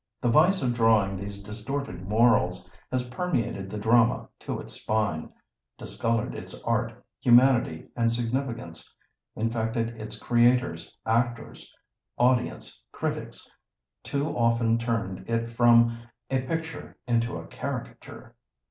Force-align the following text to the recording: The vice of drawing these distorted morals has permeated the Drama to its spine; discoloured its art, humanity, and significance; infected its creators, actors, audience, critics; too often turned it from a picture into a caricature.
The 0.19 0.29
vice 0.29 0.63
of 0.63 0.73
drawing 0.73 1.15
these 1.15 1.43
distorted 1.43 2.07
morals 2.09 2.67
has 2.91 3.07
permeated 3.07 3.69
the 3.69 3.77
Drama 3.77 4.29
to 4.39 4.59
its 4.59 4.73
spine; 4.73 5.31
discoloured 5.77 6.33
its 6.33 6.59
art, 6.63 7.05
humanity, 7.19 7.87
and 7.95 8.11
significance; 8.11 8.95
infected 9.35 9.89
its 10.01 10.17
creators, 10.17 10.97
actors, 11.05 11.71
audience, 12.17 12.81
critics; 12.91 13.47
too 14.01 14.35
often 14.35 14.79
turned 14.79 15.29
it 15.29 15.51
from 15.51 15.95
a 16.31 16.41
picture 16.41 16.97
into 17.05 17.37
a 17.37 17.45
caricature. 17.45 18.33